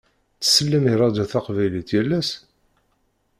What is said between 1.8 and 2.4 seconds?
yal ass?